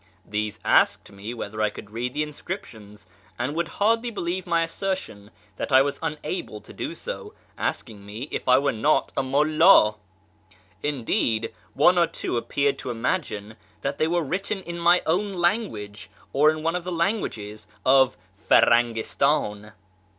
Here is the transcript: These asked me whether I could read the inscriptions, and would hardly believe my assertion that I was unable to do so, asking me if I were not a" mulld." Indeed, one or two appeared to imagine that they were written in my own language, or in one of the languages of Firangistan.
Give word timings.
These 0.25 0.59
asked 0.65 1.11
me 1.11 1.31
whether 1.35 1.61
I 1.61 1.69
could 1.69 1.91
read 1.91 2.15
the 2.15 2.23
inscriptions, 2.23 3.05
and 3.37 3.53
would 3.53 3.67
hardly 3.77 4.09
believe 4.09 4.47
my 4.47 4.63
assertion 4.63 5.29
that 5.57 5.71
I 5.71 5.83
was 5.83 5.99
unable 6.01 6.59
to 6.59 6.73
do 6.73 6.95
so, 6.95 7.35
asking 7.55 8.03
me 8.03 8.27
if 8.31 8.47
I 8.49 8.57
were 8.57 8.71
not 8.71 9.11
a" 9.15 9.21
mulld." 9.21 9.97
Indeed, 10.81 11.53
one 11.75 11.99
or 11.99 12.07
two 12.07 12.35
appeared 12.35 12.79
to 12.79 12.89
imagine 12.89 13.57
that 13.81 13.99
they 13.99 14.07
were 14.07 14.23
written 14.23 14.63
in 14.63 14.79
my 14.79 15.03
own 15.05 15.35
language, 15.35 16.09
or 16.33 16.49
in 16.49 16.63
one 16.63 16.75
of 16.75 16.83
the 16.83 16.91
languages 16.91 17.67
of 17.85 18.17
Firangistan. 18.49 19.73